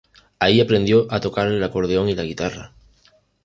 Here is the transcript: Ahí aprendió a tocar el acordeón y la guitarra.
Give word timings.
Ahí 0.39 0.59
aprendió 0.61 1.05
a 1.11 1.19
tocar 1.19 1.47
el 1.47 1.63
acordeón 1.63 2.09
y 2.09 2.15
la 2.15 2.23
guitarra. 2.23 2.73